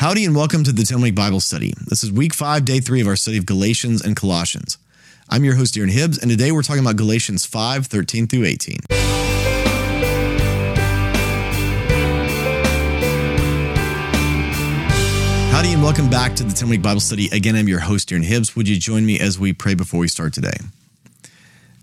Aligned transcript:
Howdy 0.00 0.24
and 0.24 0.34
welcome 0.34 0.64
to 0.64 0.72
the 0.72 0.82
10 0.82 1.02
week 1.02 1.14
Bible 1.14 1.40
study. 1.40 1.74
This 1.88 2.02
is 2.02 2.10
week 2.10 2.32
five, 2.32 2.64
day 2.64 2.80
three 2.80 3.02
of 3.02 3.06
our 3.06 3.16
study 3.16 3.36
of 3.36 3.44
Galatians 3.44 4.00
and 4.00 4.16
Colossians. 4.16 4.78
I'm 5.28 5.44
your 5.44 5.56
host, 5.56 5.74
Darren 5.74 5.90
Hibbs, 5.90 6.16
and 6.16 6.30
today 6.30 6.52
we're 6.52 6.62
talking 6.62 6.82
about 6.82 6.96
Galatians 6.96 7.44
5 7.44 7.86
13 7.86 8.26
through 8.26 8.46
18. 8.46 8.78
Howdy 15.50 15.72
and 15.74 15.82
welcome 15.82 16.08
back 16.08 16.34
to 16.36 16.44
the 16.44 16.54
10 16.54 16.70
week 16.70 16.80
Bible 16.80 17.00
study. 17.00 17.28
Again, 17.30 17.54
I'm 17.54 17.68
your 17.68 17.80
host, 17.80 18.08
Darren 18.08 18.24
Hibbs. 18.24 18.56
Would 18.56 18.68
you 18.68 18.78
join 18.78 19.04
me 19.04 19.20
as 19.20 19.38
we 19.38 19.52
pray 19.52 19.74
before 19.74 20.00
we 20.00 20.08
start 20.08 20.32
today? 20.32 20.56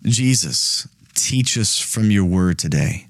Jesus, 0.03 0.87
teach 1.13 1.55
us 1.55 1.79
from 1.79 2.09
your 2.09 2.25
word 2.25 2.57
today. 2.57 3.09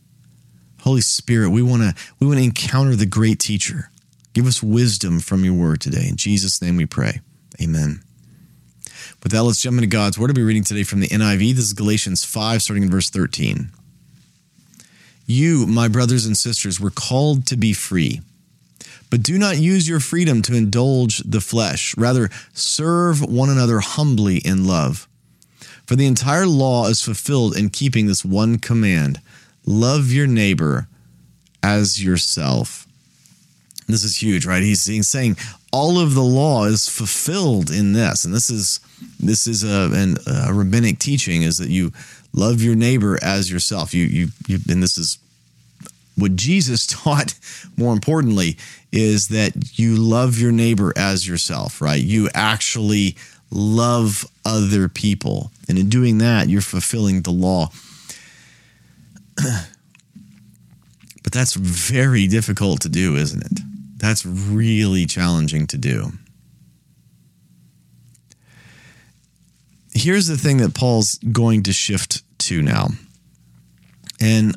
Holy 0.82 1.00
Spirit, 1.00 1.52
we 1.52 1.62
want 1.62 1.84
to 1.84 1.96
we 2.20 2.28
want 2.28 2.40
to 2.40 2.44
encounter 2.44 2.94
the 2.98 3.06
great 3.06 3.40
teacher 3.40 3.90
Give 4.38 4.46
us 4.46 4.62
wisdom 4.62 5.20
from 5.20 5.44
your 5.44 5.56
word 5.56 5.82
today. 5.82 6.08
In 6.08 6.16
Jesus' 6.16 6.62
name 6.62 6.78
we 6.78 6.86
pray. 6.86 7.22
Amen. 7.60 8.04
With 9.24 9.32
that, 9.32 9.42
let's 9.42 9.60
jump 9.60 9.78
into 9.78 9.88
God's 9.88 10.20
word. 10.20 10.30
I'll 10.30 10.36
be 10.36 10.44
reading 10.44 10.64
today 10.64 10.84
from 10.84 11.00
the 11.00 11.08
NIV. 11.08 11.56
This 11.56 11.66
is 11.66 11.74
Galatians 11.74 12.24
5, 12.24 12.62
starting 12.62 12.84
in 12.84 12.92
verse 12.92 13.10
13. 13.10 13.72
You, 15.26 15.66
my 15.66 15.88
brothers 15.88 16.28
and 16.28 16.38
sisters, 16.38 16.80
were 16.80 16.92
called 16.92 17.48
to 17.48 17.58
be 17.58 17.74
free. 17.74 18.22
But 19.10 19.24
do 19.24 19.40
not 19.40 19.58
use 19.58 19.90
your 19.90 20.00
freedom 20.00 20.44
to 20.44 20.56
indulge 20.56 21.18
the 21.26 21.42
flesh. 21.42 21.98
Rather, 21.98 22.30
serve 22.54 23.24
one 23.24 23.50
another 23.50 23.80
humbly 23.80 24.38
in 24.38 24.68
love. 24.68 25.08
For 25.88 25.96
the 25.96 26.06
entire 26.06 26.46
law 26.46 26.86
is 26.90 27.02
fulfilled 27.02 27.58
in 27.58 27.72
keeping 27.72 28.06
this 28.06 28.24
one 28.24 28.60
command 28.60 29.20
love 29.66 30.12
your 30.12 30.28
neighbor 30.28 30.88
as 31.64 32.04
yourself. 32.04 32.87
This 33.88 34.04
is 34.04 34.22
huge, 34.22 34.46
right? 34.46 34.62
He's, 34.62 34.86
he's 34.86 35.08
saying 35.08 35.38
all 35.72 36.00
of 36.00 36.14
the 36.14 36.24
law 36.24 36.66
is 36.66 36.90
fulfilled 36.90 37.72
in 37.72 37.94
this, 37.94 38.26
and 38.26 38.34
this 38.34 38.50
is 38.50 38.80
this 39.20 39.48
is 39.48 39.64
a, 39.64 39.92
an, 39.94 40.18
a 40.28 40.54
rabbinic 40.54 41.00
teaching 41.00 41.44
is 41.44 41.58
that 41.58 41.70
you 41.70 41.92
love 42.34 42.62
your 42.62 42.76
neighbor 42.76 43.18
as 43.22 43.52
yourself. 43.52 43.94
You 43.94 44.06
you 44.06 44.28
you, 44.48 44.60
and 44.70 44.82
this 44.82 44.98
is 44.98 45.20
what 46.16 46.36
Jesus 46.36 46.88
taught. 47.04 47.34
More 47.78 47.94
importantly, 47.94 48.58
is 48.92 49.28
that 49.30 49.78
you 49.78 49.96
love 49.96 50.40
your 50.40 50.52
neighbor 50.52 50.94
as 50.96 51.28
yourself, 51.28 51.82
right? 51.82 52.02
You 52.02 52.30
actually 52.34 53.16
love 53.52 54.26
other 54.46 54.90
people, 54.90 55.52
and 55.70 55.78
in 55.78 55.90
doing 55.90 56.18
that, 56.20 56.50
you're 56.50 56.62
fulfilling 56.62 57.22
the 57.22 57.32
law. 57.32 57.70
but 59.36 61.32
that's 61.32 61.54
very 61.54 62.26
difficult 62.26 62.82
to 62.82 62.90
do, 62.90 63.16
isn't 63.16 63.46
it? 63.46 63.67
That's 63.98 64.26
really 64.26 65.06
challenging 65.06 65.68
to 65.68 65.78
do. 65.78 66.12
Here's 69.94 70.28
the 70.28 70.38
thing 70.38 70.58
that 70.58 70.76
Paul's 70.76 71.16
going 71.32 71.64
to 71.64 71.74
shift 71.74 72.22
to 72.40 72.62
now. 72.62 72.90
And 74.22 74.56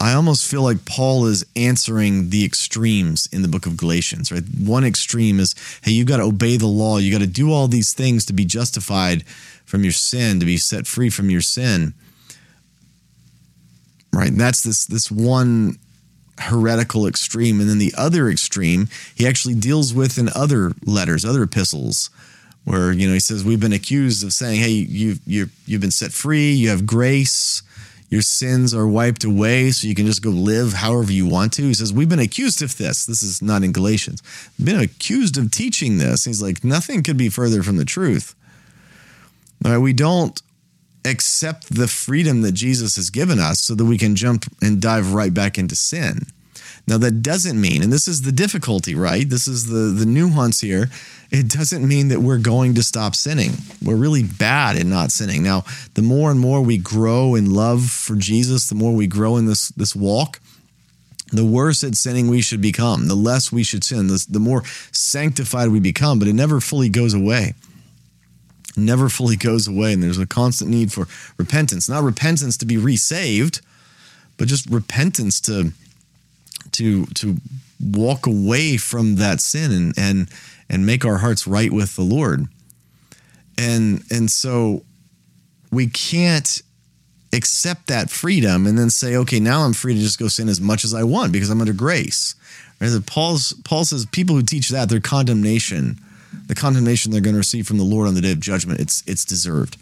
I 0.00 0.12
almost 0.12 0.46
feel 0.46 0.62
like 0.62 0.84
Paul 0.84 1.26
is 1.26 1.46
answering 1.56 2.28
the 2.28 2.44
extremes 2.44 3.26
in 3.32 3.40
the 3.40 3.48
book 3.48 3.64
of 3.64 3.78
Galatians, 3.78 4.30
right? 4.30 4.42
One 4.62 4.84
extreme 4.84 5.40
is, 5.40 5.54
hey, 5.82 5.92
you 5.92 6.04
got 6.04 6.18
to 6.18 6.24
obey 6.24 6.58
the 6.58 6.66
law. 6.66 6.98
You 6.98 7.10
got 7.10 7.22
to 7.22 7.26
do 7.26 7.50
all 7.50 7.68
these 7.68 7.94
things 7.94 8.26
to 8.26 8.34
be 8.34 8.44
justified 8.44 9.26
from 9.64 9.82
your 9.82 9.92
sin, 9.92 10.40
to 10.40 10.46
be 10.46 10.58
set 10.58 10.86
free 10.86 11.08
from 11.08 11.30
your 11.30 11.40
sin. 11.40 11.94
Right? 14.12 14.28
And 14.28 14.40
that's 14.40 14.62
this 14.62 14.84
this 14.84 15.10
one 15.10 15.78
heretical 16.38 17.06
extreme. 17.06 17.60
And 17.60 17.68
then 17.68 17.78
the 17.78 17.94
other 17.96 18.28
extreme, 18.28 18.88
he 19.14 19.26
actually 19.26 19.54
deals 19.54 19.94
with 19.94 20.18
in 20.18 20.28
other 20.34 20.72
letters, 20.84 21.24
other 21.24 21.42
epistles, 21.44 22.10
where 22.64 22.92
you 22.92 23.06
know 23.06 23.14
he 23.14 23.20
says 23.20 23.44
we've 23.44 23.60
been 23.60 23.72
accused 23.72 24.24
of 24.24 24.32
saying, 24.32 24.60
"Hey, 24.60 24.70
you 24.70 25.16
you 25.26 25.50
you've 25.66 25.80
been 25.80 25.90
set 25.90 26.12
free, 26.12 26.52
you 26.52 26.70
have 26.70 26.86
grace." 26.86 27.62
Your 28.10 28.22
sins 28.22 28.72
are 28.72 28.86
wiped 28.86 29.24
away, 29.24 29.72
so 29.72 29.88
you 29.88 29.94
can 29.96 30.06
just 30.06 30.22
go 30.22 30.30
live 30.30 30.74
however 30.74 31.10
you 31.10 31.26
want 31.26 31.52
to. 31.54 31.62
He 31.62 31.74
says, 31.74 31.92
We've 31.92 32.08
been 32.08 32.20
accused 32.20 32.62
of 32.62 32.76
this. 32.76 33.06
This 33.06 33.24
is 33.24 33.42
not 33.42 33.64
in 33.64 33.72
Galatians. 33.72 34.22
Been 34.62 34.78
accused 34.78 35.36
of 35.36 35.50
teaching 35.50 35.98
this. 35.98 36.24
He's 36.24 36.40
like, 36.40 36.62
Nothing 36.62 37.02
could 37.02 37.16
be 37.16 37.28
further 37.28 37.64
from 37.64 37.76
the 37.76 37.84
truth. 37.84 38.36
All 39.64 39.72
right, 39.72 39.78
we 39.78 39.92
don't 39.92 40.40
accept 41.04 41.74
the 41.74 41.88
freedom 41.88 42.42
that 42.42 42.52
Jesus 42.52 42.96
has 42.96 43.10
given 43.10 43.38
us 43.38 43.60
so 43.60 43.74
that 43.74 43.84
we 43.84 43.98
can 43.98 44.16
jump 44.16 44.46
and 44.62 44.80
dive 44.80 45.12
right 45.12 45.32
back 45.32 45.58
into 45.58 45.76
sin. 45.76 46.26
Now 46.86 46.98
that 46.98 47.22
doesn't 47.22 47.58
mean, 47.58 47.82
and 47.82 47.92
this 47.92 48.06
is 48.06 48.22
the 48.22 48.32
difficulty, 48.32 48.94
right? 48.94 49.28
This 49.28 49.48
is 49.48 49.68
the 49.68 49.98
the 49.98 50.04
nuance 50.04 50.60
here. 50.60 50.90
It 51.30 51.48
doesn't 51.48 51.86
mean 51.86 52.08
that 52.08 52.20
we're 52.20 52.38
going 52.38 52.74
to 52.74 52.82
stop 52.82 53.14
sinning. 53.14 53.52
We're 53.82 53.96
really 53.96 54.22
bad 54.22 54.76
at 54.76 54.84
not 54.84 55.10
sinning. 55.10 55.42
Now, 55.42 55.64
the 55.94 56.02
more 56.02 56.30
and 56.30 56.38
more 56.38 56.60
we 56.60 56.76
grow 56.76 57.34
in 57.34 57.52
love 57.54 57.88
for 57.88 58.16
Jesus, 58.16 58.68
the 58.68 58.74
more 58.74 58.92
we 58.92 59.06
grow 59.06 59.36
in 59.36 59.46
this 59.46 59.68
this 59.70 59.96
walk, 59.96 60.40
the 61.32 61.44
worse 61.44 61.82
at 61.82 61.94
sinning 61.94 62.28
we 62.28 62.42
should 62.42 62.60
become. 62.60 63.08
The 63.08 63.14
less 63.14 63.50
we 63.50 63.62
should 63.62 63.82
sin, 63.82 64.08
the, 64.08 64.24
the 64.28 64.38
more 64.38 64.62
sanctified 64.92 65.70
we 65.70 65.80
become. 65.80 66.18
But 66.18 66.28
it 66.28 66.34
never 66.34 66.60
fully 66.60 66.90
goes 66.90 67.14
away 67.14 67.54
never 68.76 69.08
fully 69.08 69.36
goes 69.36 69.68
away. 69.68 69.92
And 69.92 70.02
there's 70.02 70.18
a 70.18 70.26
constant 70.26 70.70
need 70.70 70.92
for 70.92 71.06
repentance. 71.36 71.88
Not 71.88 72.02
repentance 72.02 72.56
to 72.58 72.66
be 72.66 72.76
resaved, 72.76 73.60
but 74.36 74.48
just 74.48 74.68
repentance 74.68 75.40
to 75.42 75.72
to 76.72 77.06
to 77.06 77.36
walk 77.80 78.26
away 78.26 78.76
from 78.76 79.16
that 79.16 79.40
sin 79.40 79.72
and 79.72 79.94
and 79.96 80.28
and 80.68 80.86
make 80.86 81.04
our 81.04 81.18
hearts 81.18 81.46
right 81.46 81.72
with 81.72 81.96
the 81.96 82.02
Lord. 82.02 82.46
And 83.58 84.02
and 84.10 84.30
so 84.30 84.84
we 85.70 85.86
can't 85.86 86.62
accept 87.32 87.88
that 87.88 88.10
freedom 88.10 88.66
and 88.66 88.78
then 88.78 88.90
say, 88.90 89.16
okay, 89.16 89.40
now 89.40 89.62
I'm 89.62 89.72
free 89.72 89.94
to 89.94 90.00
just 90.00 90.18
go 90.18 90.28
sin 90.28 90.48
as 90.48 90.60
much 90.60 90.84
as 90.84 90.94
I 90.94 91.02
want 91.02 91.32
because 91.32 91.50
I'm 91.50 91.60
under 91.60 91.72
grace. 91.72 92.34
Right? 92.80 92.90
Paul's 93.06 93.52
Paul 93.64 93.84
says 93.84 94.06
people 94.06 94.36
who 94.36 94.42
teach 94.42 94.68
that, 94.70 94.88
their 94.88 95.00
condemnation 95.00 95.98
the 96.46 96.54
condemnation 96.54 97.10
they're 97.10 97.20
going 97.20 97.34
to 97.34 97.38
receive 97.38 97.66
from 97.66 97.78
the 97.78 97.84
Lord 97.84 98.06
on 98.06 98.14
the 98.14 98.20
day 98.20 98.32
of 98.32 98.40
judgment. 98.40 98.80
It's 98.80 99.02
it's 99.06 99.24
deserved. 99.24 99.76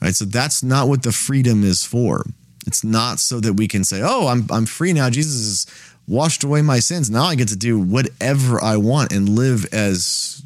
Right? 0.00 0.14
So 0.14 0.24
that's 0.24 0.62
not 0.62 0.88
what 0.88 1.02
the 1.02 1.12
freedom 1.12 1.62
is 1.62 1.84
for. 1.84 2.24
It's 2.66 2.84
not 2.84 3.20
so 3.20 3.40
that 3.40 3.54
we 3.54 3.68
can 3.68 3.84
say, 3.84 4.00
"Oh, 4.02 4.28
I'm 4.28 4.46
I'm 4.50 4.66
free 4.66 4.92
now. 4.92 5.10
Jesus 5.10 5.66
has 5.66 5.94
washed 6.06 6.44
away 6.44 6.62
my 6.62 6.78
sins. 6.78 7.10
Now 7.10 7.24
I 7.24 7.34
get 7.34 7.48
to 7.48 7.56
do 7.56 7.78
whatever 7.78 8.62
I 8.62 8.76
want 8.76 9.12
and 9.12 9.28
live 9.28 9.66
as 9.72 10.42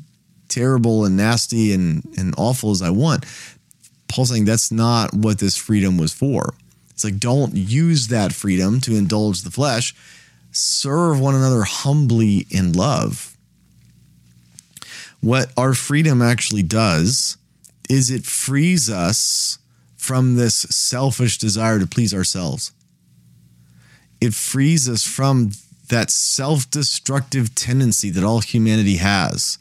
terrible 0.49 1.05
and 1.05 1.17
nasty 1.17 1.73
and 1.73 2.07
and 2.17 2.35
awful 2.37 2.71
as 2.71 2.83
I 2.83 2.91
want." 2.91 3.25
Paul's 4.09 4.31
saying 4.31 4.45
that's 4.45 4.71
not 4.71 5.13
what 5.13 5.39
this 5.39 5.57
freedom 5.57 5.99
was 5.99 6.13
for. 6.13 6.55
It's 6.91 7.03
like 7.03 7.19
don't 7.19 7.55
use 7.55 8.09
that 8.09 8.33
freedom 8.33 8.81
to 8.83 8.95
indulge 8.95 9.43
the 9.43 9.51
flesh. 9.51 9.95
Serve 10.53 11.19
one 11.19 11.35
another 11.35 11.65
humbly 11.65 12.47
in 12.51 12.73
love 12.73 13.34
what 15.25 15.51
our 15.57 15.73
freedom 15.73 16.21
actually 16.21 16.63
does 16.63 17.39
is 17.89 18.11
it 18.11 18.27
frees 18.27 18.91
us 18.91 19.59
from 19.97 20.37
this 20.37 20.55
selfish 20.55 21.39
desire 21.39 21.79
to 21.79 21.87
please 21.87 22.13
ourselves. 22.13 22.73
It 24.21 24.35
frees 24.35 24.87
us 24.87 25.03
from 25.07 25.53
that 25.89 26.11
self 26.11 26.71
destructive 26.71 27.55
tendency 27.55 28.11
that 28.11 28.25
all 28.25 28.41
humanity 28.41 28.97
has 28.97 29.57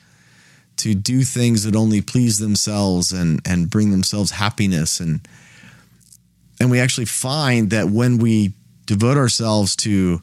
to 0.77 0.93
do 0.93 1.23
things 1.23 1.63
that 1.63 1.75
only 1.77 2.01
please 2.01 2.39
themselves 2.39 3.13
and, 3.13 3.39
and 3.45 3.69
bring 3.69 3.91
themselves 3.91 4.31
happiness. 4.31 4.99
And, 4.99 5.25
and 6.59 6.69
we 6.71 6.79
actually 6.79 7.05
find 7.05 7.69
that 7.69 7.89
when 7.89 8.17
we 8.17 8.51
devote 8.85 9.17
ourselves 9.17 9.77
to 9.77 10.21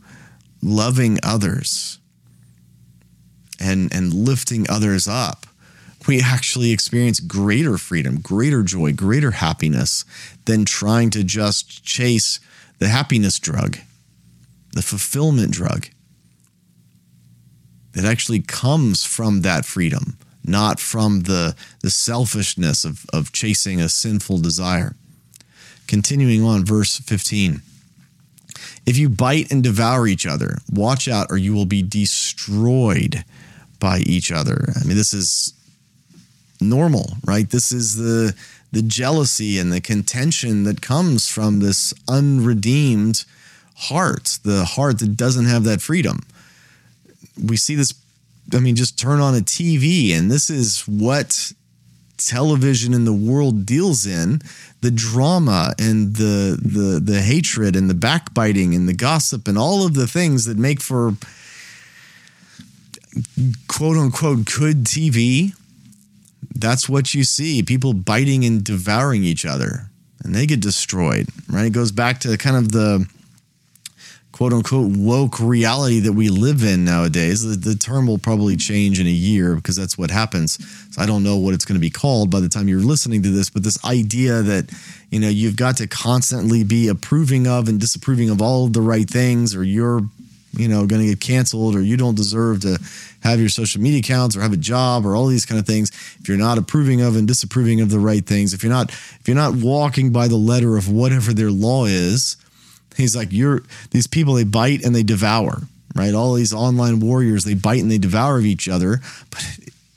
loving 0.62 1.18
others, 1.22 1.99
and 3.60 3.92
and 3.92 4.12
lifting 4.12 4.68
others 4.68 5.06
up 5.06 5.46
we 6.08 6.20
actually 6.20 6.72
experience 6.72 7.20
greater 7.20 7.76
freedom 7.76 8.20
greater 8.20 8.62
joy 8.62 8.92
greater 8.92 9.32
happiness 9.32 10.04
than 10.46 10.64
trying 10.64 11.10
to 11.10 11.22
just 11.22 11.84
chase 11.84 12.40
the 12.78 12.88
happiness 12.88 13.38
drug 13.38 13.78
the 14.72 14.82
fulfillment 14.82 15.52
drug. 15.52 15.86
That 17.92 18.04
actually 18.04 18.40
comes 18.40 19.04
from 19.04 19.42
that 19.42 19.64
freedom 19.64 20.16
not 20.42 20.80
from 20.80 21.20
the 21.22 21.54
the 21.82 21.90
selfishness 21.90 22.84
of 22.84 23.04
of 23.12 23.32
chasing 23.32 23.80
a 23.80 23.88
sinful 23.88 24.38
desire. 24.38 24.94
Continuing 25.86 26.42
on 26.42 26.64
verse 26.64 26.98
15 26.98 27.62
if 28.86 28.96
you 28.96 29.08
bite 29.08 29.50
and 29.50 29.62
devour 29.62 30.06
each 30.06 30.24
other 30.24 30.58
watch 30.70 31.08
out 31.08 31.26
or 31.30 31.36
you 31.36 31.52
will 31.52 31.66
be 31.66 31.82
destroyed 31.82 33.24
by 33.80 33.98
each 34.00 34.30
other. 34.30 34.72
I 34.80 34.84
mean, 34.84 34.96
this 34.96 35.12
is 35.12 35.54
normal, 36.60 37.14
right? 37.24 37.48
This 37.48 37.72
is 37.72 37.96
the 37.96 38.34
the 38.72 38.82
jealousy 38.82 39.58
and 39.58 39.72
the 39.72 39.80
contention 39.80 40.62
that 40.62 40.80
comes 40.80 41.28
from 41.28 41.58
this 41.58 41.92
unredeemed 42.08 43.24
heart, 43.74 44.38
the 44.44 44.64
heart 44.64 45.00
that 45.00 45.16
doesn't 45.16 45.46
have 45.46 45.64
that 45.64 45.80
freedom. 45.80 46.20
We 47.42 47.56
see 47.56 47.74
this 47.74 47.94
I 48.54 48.58
mean, 48.58 48.76
just 48.76 48.98
turn 48.98 49.20
on 49.20 49.34
a 49.34 49.40
TV, 49.40 50.12
and 50.16 50.30
this 50.30 50.50
is 50.50 50.82
what 50.82 51.52
television 52.16 52.92
in 52.92 53.04
the 53.04 53.14
world 53.14 53.64
deals 53.64 54.06
in 54.06 54.42
the 54.82 54.90
drama 54.90 55.72
and 55.78 56.16
the 56.16 56.58
the 56.60 57.00
the 57.00 57.22
hatred 57.22 57.74
and 57.74 57.88
the 57.88 57.94
backbiting 57.94 58.74
and 58.74 58.86
the 58.86 58.92
gossip 58.92 59.48
and 59.48 59.56
all 59.56 59.86
of 59.86 59.94
the 59.94 60.06
things 60.06 60.44
that 60.44 60.58
make 60.58 60.82
for 60.82 61.14
quote 63.68 63.96
unquote 63.96 64.44
good 64.44 64.84
TV 64.84 65.52
that's 66.54 66.88
what 66.88 67.14
you 67.14 67.24
see 67.24 67.62
people 67.62 67.92
biting 67.92 68.44
and 68.44 68.64
devouring 68.64 69.24
each 69.24 69.44
other 69.44 69.90
and 70.22 70.34
they 70.34 70.46
get 70.46 70.60
destroyed 70.60 71.28
right 71.48 71.66
it 71.66 71.72
goes 71.72 71.92
back 71.92 72.20
to 72.20 72.36
kind 72.36 72.56
of 72.56 72.72
the 72.72 73.06
quote 74.40 74.54
unquote 74.54 74.96
woke 74.96 75.38
reality 75.38 76.00
that 76.00 76.14
we 76.14 76.30
live 76.30 76.64
in 76.64 76.82
nowadays. 76.82 77.42
The, 77.42 77.56
the, 77.56 77.76
term 77.76 78.06
will 78.06 78.16
probably 78.16 78.56
change 78.56 78.98
in 78.98 79.06
a 79.06 79.10
year 79.10 79.54
because 79.54 79.76
that's 79.76 79.98
what 79.98 80.10
happens. 80.10 80.58
So 80.94 81.02
I 81.02 81.04
don't 81.04 81.22
know 81.22 81.36
what 81.36 81.52
it's 81.52 81.66
going 81.66 81.74
to 81.74 81.80
be 81.80 81.90
called 81.90 82.30
by 82.30 82.40
the 82.40 82.48
time 82.48 82.66
you're 82.66 82.80
listening 82.80 83.22
to 83.24 83.28
this, 83.28 83.50
but 83.50 83.64
this 83.64 83.84
idea 83.84 84.40
that, 84.40 84.72
you 85.10 85.20
know, 85.20 85.28
you've 85.28 85.56
got 85.56 85.76
to 85.76 85.86
constantly 85.86 86.64
be 86.64 86.88
approving 86.88 87.46
of 87.46 87.68
and 87.68 87.78
disapproving 87.78 88.30
of 88.30 88.40
all 88.40 88.64
of 88.64 88.72
the 88.72 88.80
right 88.80 89.10
things 89.10 89.54
or 89.54 89.62
you're, 89.62 90.00
you 90.52 90.68
know, 90.68 90.86
going 90.86 91.02
to 91.02 91.08
get 91.08 91.20
canceled 91.20 91.76
or 91.76 91.82
you 91.82 91.96
don't 91.96 92.16
deserve 92.16 92.60
to 92.60 92.78
have 93.22 93.38
your 93.38 93.48
social 93.48 93.80
media 93.80 94.00
accounts 94.00 94.36
or 94.36 94.40
have 94.40 94.52
a 94.52 94.56
job 94.56 95.06
or 95.06 95.14
all 95.14 95.26
these 95.26 95.46
kind 95.46 95.58
of 95.58 95.66
things. 95.66 95.90
If 96.20 96.28
you're 96.28 96.38
not 96.38 96.58
approving 96.58 97.00
of 97.00 97.16
and 97.16 97.28
disapproving 97.28 97.80
of 97.80 97.90
the 97.90 97.98
right 97.98 98.24
things, 98.24 98.52
if 98.52 98.62
you're 98.62 98.72
not, 98.72 98.90
if 98.90 99.22
you're 99.26 99.36
not 99.36 99.54
walking 99.54 100.10
by 100.10 100.28
the 100.28 100.36
letter 100.36 100.76
of 100.76 100.88
whatever 100.88 101.32
their 101.32 101.50
law 101.50 101.84
is, 101.84 102.36
He's 102.96 103.16
like, 103.16 103.28
you're 103.30 103.62
these 103.90 104.06
people, 104.06 104.34
they 104.34 104.44
bite 104.44 104.84
and 104.84 104.94
they 104.94 105.02
devour, 105.02 105.62
right? 105.94 106.14
All 106.14 106.34
these 106.34 106.52
online 106.52 107.00
warriors, 107.00 107.44
they 107.44 107.54
bite 107.54 107.80
and 107.80 107.90
they 107.90 107.98
devour 107.98 108.40
each 108.40 108.68
other, 108.68 109.00
but 109.30 109.44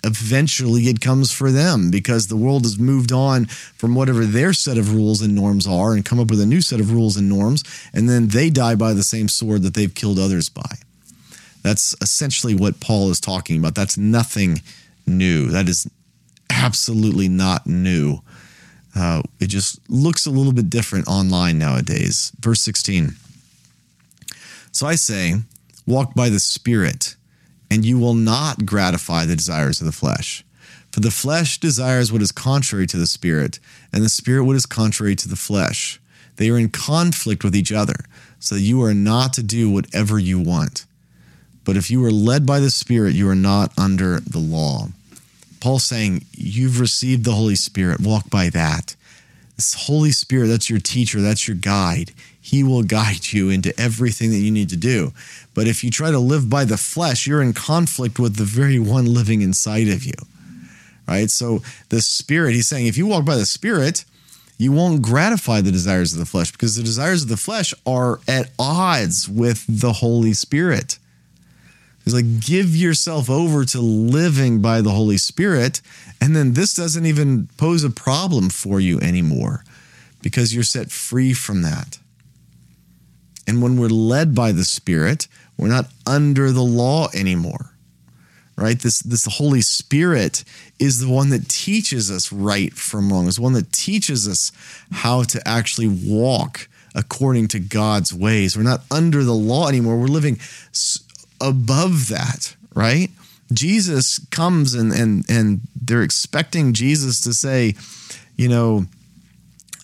eventually 0.04 0.84
it 0.84 1.00
comes 1.00 1.32
for 1.32 1.52
them 1.52 1.90
because 1.90 2.28
the 2.28 2.38
world 2.38 2.64
has 2.64 2.78
moved 2.78 3.12
on 3.12 3.46
from 3.46 3.96
whatever 3.96 4.26
their 4.26 4.54
set 4.54 4.78
of 4.78 4.94
rules 4.94 5.22
and 5.22 5.34
norms 5.34 5.66
are 5.66 5.94
and 5.94 6.06
come 6.06 6.20
up 6.20 6.30
with 6.30 6.42
a 6.42 6.46
new 6.46 6.62
set 6.62 6.80
of 6.80 6.92
rules 6.92 7.16
and 7.16 7.30
norms. 7.30 7.64
And 7.94 8.10
then 8.10 8.28
they 8.28 8.50
die 8.50 8.76
by 8.76 8.94
the 8.94 9.04
same 9.04 9.28
sword 9.28 9.64
that 9.64 9.74
they've 9.74 9.94
killed 9.94 10.20
others 10.20 10.50
by. 10.50 10.78
That's 11.62 11.96
essentially 12.02 12.54
what 12.54 12.82
Paul 12.82 13.10
is 13.10 13.22
talking 13.22 13.58
about. 13.58 13.76
That's 13.76 13.98
nothing 13.98 14.62
new. 15.08 15.48
That 15.48 15.70
is 15.70 15.90
absolutely 16.50 17.30
not 17.30 17.66
new. 17.66 18.20
Uh, 18.96 19.24
it 19.40 19.48
just 19.48 19.80
looks 19.90 20.26
a 20.26 20.32
little 20.32 20.54
bit 20.54 20.70
different 20.70 21.08
online 21.08 21.58
nowadays. 21.58 22.32
Verse 22.40 22.62
16. 22.62 23.14
So 24.72 24.86
I 24.86 24.96
say, 24.96 25.36
walk 25.88 26.14
by 26.14 26.30
the 26.30 26.40
Spirit, 26.40 27.16
and 27.70 27.86
you 27.86 27.98
will 28.00 28.14
not 28.14 28.66
gratify 28.66 29.26
the 29.26 29.36
desires 29.36 29.82
of 29.82 29.86
the 29.86 29.92
flesh. 29.92 30.44
For 30.92 31.00
the 31.00 31.12
flesh 31.12 31.60
desires 31.60 32.12
what 32.12 32.22
is 32.22 32.32
contrary 32.32 32.86
to 32.88 32.98
the 32.98 33.08
Spirit, 33.08 33.60
and 33.92 34.04
the 34.04 34.10
Spirit 34.10 34.46
what 34.46 34.56
is 34.56 34.66
contrary 34.66 35.16
to 35.16 35.28
the 35.28 35.36
flesh. 35.36 36.00
They 36.36 36.50
are 36.50 36.58
in 36.58 36.70
conflict 36.70 37.44
with 37.44 37.56
each 37.56 37.72
other, 37.72 37.96
so 38.40 38.56
that 38.56 38.62
you 38.62 38.84
are 38.84 38.94
not 38.94 39.34
to 39.34 39.44
do 39.44 39.70
whatever 39.70 40.20
you 40.20 40.40
want. 40.40 40.86
But 41.64 41.78
if 41.78 41.90
you 41.90 42.04
are 42.06 42.12
led 42.12 42.46
by 42.46 42.60
the 42.60 42.70
Spirit, 42.70 43.16
you 43.16 43.28
are 43.30 43.36
not 43.36 43.72
under 43.78 44.20
the 44.20 44.40
law. 44.40 44.90
Paul's 45.60 45.86
saying, 45.86 46.26
You've 46.34 46.80
received 46.80 47.24
the 47.24 47.32
Holy 47.32 47.56
Spirit, 47.56 48.02
walk 48.02 48.30
by 48.30 48.50
that. 48.50 48.96
This 49.56 49.74
Holy 49.88 50.12
Spirit, 50.12 50.48
that's 50.48 50.70
your 50.70 50.80
teacher, 50.80 51.22
that's 51.22 51.48
your 51.48 51.56
guide. 51.56 52.12
He 52.54 52.64
will 52.64 52.84
guide 52.84 53.34
you 53.34 53.50
into 53.50 53.74
everything 53.82 54.30
that 54.30 54.38
you 54.38 54.52
need 54.52 54.70
to 54.70 54.78
do. 54.78 55.12
But 55.56 55.66
if 55.66 55.84
you 55.84 55.90
try 55.90 56.12
to 56.12 56.20
live 56.20 56.52
by 56.52 56.66
the 56.66 56.78
flesh, 56.78 57.26
you're 57.26 57.42
in 57.42 57.54
conflict 57.54 58.20
with 58.20 58.36
the 58.36 58.44
very 58.44 58.78
one 58.78 59.12
living 59.12 59.42
inside 59.42 59.88
of 59.88 60.04
you. 60.04 60.14
Right? 61.08 61.32
So 61.32 61.64
the 61.90 62.00
Spirit, 62.00 62.54
he's 62.54 62.68
saying, 62.68 62.86
if 62.86 62.96
you 62.96 63.08
walk 63.08 63.26
by 63.26 63.38
the 63.38 63.48
Spirit, 63.48 64.06
you 64.60 64.72
won't 64.72 65.02
gratify 65.02 65.62
the 65.62 65.72
desires 65.72 66.14
of 66.14 66.20
the 66.20 66.28
flesh 66.28 66.52
because 66.52 66.76
the 66.76 66.84
desires 66.84 67.24
of 67.24 67.30
the 67.30 67.38
flesh 67.38 67.74
are 67.88 68.20
at 68.28 68.52
odds 68.60 69.28
with 69.28 69.66
the 69.68 69.94
Holy 69.94 70.34
Spirit. 70.34 71.00
He's 72.04 72.14
like, 72.14 72.40
give 72.40 72.76
yourself 72.76 73.32
over 73.32 73.66
to 73.66 73.82
living 73.82 74.62
by 74.62 74.82
the 74.82 74.92
Holy 74.92 75.18
Spirit. 75.18 75.82
And 76.22 76.36
then 76.36 76.54
this 76.54 76.76
doesn't 76.76 77.08
even 77.08 77.48
pose 77.58 77.84
a 77.84 77.90
problem 77.90 78.52
for 78.52 78.80
you 78.80 79.00
anymore 79.00 79.64
because 80.22 80.54
you're 80.54 80.62
set 80.62 80.92
free 80.92 81.34
from 81.34 81.64
that. 81.64 81.98
And 83.48 83.62
when 83.62 83.78
we're 83.78 83.88
led 83.88 84.34
by 84.34 84.52
the 84.52 84.64
Spirit, 84.64 85.28
we're 85.58 85.68
not 85.68 85.88
under 86.08 86.52
the 86.52 86.64
law 86.64 87.10
anymore. 87.14 87.72
Right? 88.56 88.80
This 88.80 89.00
this 89.00 89.26
Holy 89.26 89.62
Spirit 89.62 90.44
is 90.78 91.00
the 91.00 91.10
one 91.10 91.30
that 91.32 91.50
teaches 91.50 92.12
us 92.12 92.32
right 92.32 92.72
from 92.74 93.12
wrong. 93.12 93.28
Is 93.28 93.40
one 93.40 93.54
that 93.54 93.72
teaches 93.72 94.28
us 94.28 94.52
how 94.92 95.24
to 95.24 95.42
actually 95.48 95.88
walk 95.88 96.70
according 96.94 97.48
to 97.50 97.60
God's 97.60 98.14
ways. 98.14 98.56
We're 98.56 98.64
not 98.64 98.84
under 98.92 99.24
the 99.24 99.34
law 99.34 99.68
anymore. 99.68 99.98
We're 99.98 100.06
living 100.06 100.40
above 101.42 102.10
that, 102.10 102.56
right? 102.76 103.10
Jesus 103.52 104.20
comes 104.30 104.74
and 104.74 104.92
and 104.92 105.26
and 105.30 105.62
they're 105.80 106.04
expecting 106.04 106.74
Jesus 106.74 107.22
to 107.22 107.34
say, 107.34 107.76
you 108.38 108.48
know, 108.48 108.86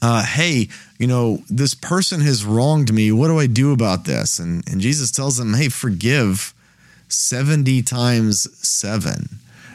uh, 0.01 0.25
hey, 0.25 0.69
you 0.97 1.07
know, 1.07 1.43
this 1.49 1.73
person 1.73 2.21
has 2.21 2.45
wronged 2.45 2.93
me. 2.93 3.11
What 3.11 3.27
do 3.27 3.39
I 3.39 3.47
do 3.47 3.71
about 3.71 4.05
this? 4.05 4.39
And 4.39 4.67
and 4.69 4.81
Jesus 4.81 5.11
tells 5.11 5.37
them, 5.37 5.53
hey, 5.53 5.69
forgive 5.69 6.53
70 7.07 7.81
times 7.83 8.47
7. 8.67 9.29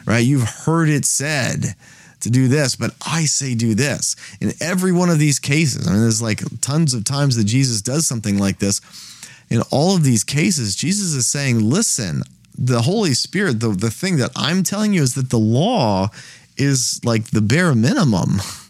Right? 0.05 0.25
You've 0.25 0.47
heard 0.47 0.89
it 0.89 1.05
said 1.05 1.75
to 2.21 2.29
do 2.29 2.47
this, 2.47 2.75
but 2.75 2.95
I 3.05 3.25
say 3.25 3.55
do 3.55 3.75
this. 3.75 4.15
In 4.39 4.53
every 4.61 4.91
one 4.91 5.09
of 5.09 5.19
these 5.19 5.39
cases, 5.39 5.87
I 5.87 5.91
mean, 5.91 6.01
there's 6.01 6.21
like 6.21 6.41
tons 6.61 6.93
of 6.93 7.03
times 7.03 7.35
that 7.35 7.43
Jesus 7.45 7.81
does 7.81 8.07
something 8.07 8.37
like 8.37 8.59
this 8.59 8.81
in 9.49 9.61
all 9.71 9.95
of 9.95 10.03
these 10.03 10.23
cases, 10.23 10.75
Jesus 10.75 11.13
is 11.13 11.27
saying, 11.27 11.59
listen, 11.59 12.23
the 12.57 12.81
Holy 12.81 13.13
Spirit, 13.13 13.59
the, 13.59 13.69
the 13.69 13.91
thing 13.91 14.17
that 14.17 14.31
I'm 14.35 14.63
telling 14.63 14.93
you 14.93 15.03
is 15.03 15.15
that 15.15 15.29
the 15.29 15.39
law 15.39 16.09
is 16.57 17.03
like 17.03 17.25
the 17.27 17.41
bare 17.41 17.75
minimum, 17.75 18.37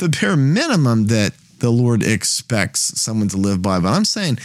the 0.00 0.08
bare 0.08 0.36
minimum 0.36 1.06
that 1.06 1.32
the 1.60 1.70
Lord 1.70 2.02
expects 2.02 3.00
someone 3.00 3.28
to 3.28 3.36
live 3.36 3.62
by. 3.62 3.78
But 3.78 3.92
I'm 3.92 4.04
saying 4.04 4.38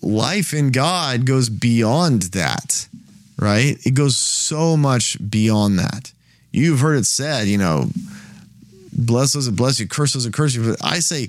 life 0.00 0.52
in 0.52 0.70
God 0.70 1.24
goes 1.26 1.48
beyond 1.48 2.22
that, 2.32 2.88
right? 3.38 3.76
It 3.86 3.94
goes 3.94 4.16
so 4.16 4.76
much 4.76 5.16
beyond 5.30 5.78
that. 5.78 6.12
You've 6.50 6.80
heard 6.80 6.98
it 6.98 7.06
said, 7.06 7.46
you 7.46 7.58
know, 7.58 7.90
bless 8.92 9.34
those 9.34 9.46
that 9.46 9.56
bless 9.56 9.78
you, 9.78 9.86
curse 9.86 10.14
those 10.14 10.24
that 10.24 10.34
curse 10.34 10.54
you. 10.54 10.70
But 10.70 10.84
I 10.84 10.98
say, 10.98 11.28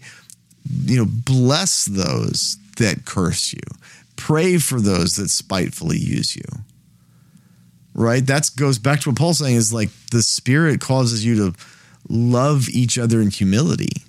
you 0.85 0.97
know, 0.97 1.05
bless 1.07 1.85
those 1.85 2.57
that 2.77 3.05
curse 3.05 3.53
you. 3.53 3.61
Pray 4.15 4.57
for 4.57 4.79
those 4.79 5.15
that 5.17 5.29
spitefully 5.29 5.97
use 5.97 6.35
you. 6.35 6.43
Right? 7.93 8.25
That 8.25 8.49
goes 8.55 8.79
back 8.79 9.01
to 9.01 9.09
what 9.09 9.17
Paul's 9.17 9.37
saying 9.37 9.55
is 9.55 9.73
like 9.73 9.89
the 10.11 10.23
Spirit 10.23 10.81
causes 10.81 11.23
you 11.23 11.35
to 11.35 11.53
love 12.09 12.69
each 12.69 12.97
other 12.97 13.21
in 13.21 13.29
humility. 13.29 14.03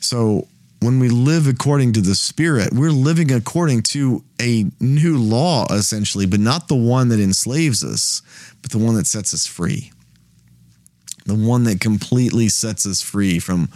So 0.00 0.46
when 0.80 1.00
we 1.00 1.08
live 1.08 1.48
according 1.48 1.94
to 1.94 2.00
the 2.00 2.14
Spirit, 2.14 2.72
we're 2.72 2.90
living 2.90 3.32
according 3.32 3.82
to 3.82 4.22
a 4.40 4.66
new 4.78 5.18
law, 5.18 5.66
essentially, 5.72 6.26
but 6.26 6.38
not 6.38 6.68
the 6.68 6.76
one 6.76 7.08
that 7.08 7.18
enslaves 7.18 7.82
us, 7.82 8.22
but 8.62 8.70
the 8.70 8.78
one 8.78 8.94
that 8.94 9.06
sets 9.06 9.34
us 9.34 9.46
free. 9.46 9.90
The 11.24 11.34
one 11.34 11.64
that 11.64 11.80
completely 11.80 12.48
sets 12.48 12.86
us 12.86 13.02
free 13.02 13.40
from 13.40 13.68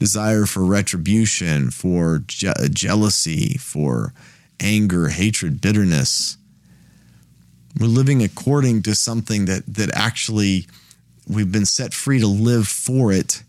desire 0.00 0.44
for 0.44 0.64
retribution, 0.64 1.70
for 1.70 2.24
je- 2.26 2.52
jealousy, 2.72 3.56
for 3.58 4.12
anger, 4.58 5.08
hatred, 5.08 5.60
bitterness. 5.60 6.36
We're 7.78 7.86
living 7.86 8.22
according 8.22 8.82
to 8.82 8.94
something 8.94 9.44
that 9.46 9.62
that 9.74 9.90
actually 9.94 10.66
we've 11.28 11.50
been 11.52 11.66
set 11.66 11.92
free 11.92 12.20
to 12.20 12.26
live 12.26 12.66
for 12.66 13.12
it. 13.12 13.42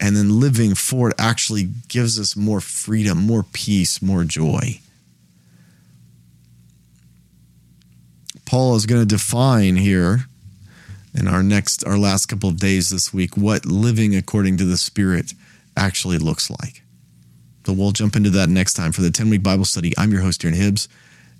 And 0.00 0.16
then 0.16 0.40
living 0.40 0.74
for 0.74 1.10
it 1.10 1.14
actually 1.16 1.68
gives 1.86 2.18
us 2.18 2.34
more 2.34 2.60
freedom, 2.60 3.18
more 3.18 3.44
peace, 3.52 4.02
more 4.02 4.24
joy. 4.24 4.80
Paul 8.44 8.74
is 8.74 8.84
going 8.84 9.00
to 9.00 9.06
define 9.06 9.76
here 9.76 10.26
in 11.14 11.28
our 11.28 11.42
next 11.42 11.86
our 11.86 11.96
last 11.96 12.26
couple 12.26 12.48
of 12.48 12.56
days 12.56 12.90
this 12.90 13.14
week 13.14 13.36
what 13.36 13.64
living 13.64 14.16
according 14.16 14.56
to 14.56 14.64
the 14.64 14.76
spirit 14.76 15.34
actually 15.76 16.18
looks 16.18 16.50
like. 16.50 16.82
So 17.64 17.72
we'll 17.72 17.92
jump 17.92 18.16
into 18.16 18.30
that 18.30 18.48
next 18.48 18.74
time 18.74 18.90
for 18.90 19.02
the 19.02 19.10
10 19.10 19.30
week 19.30 19.42
Bible 19.42 19.64
study. 19.64 19.92
I'm 19.96 20.10
your 20.10 20.22
host, 20.22 20.42
Darren 20.42 20.56
Hibbs, 20.56 20.88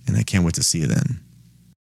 and 0.06 0.16
I 0.16 0.22
can't 0.22 0.44
wait 0.44 0.54
to 0.54 0.62
see 0.62 0.78
you 0.78 0.86
then. 0.86 1.20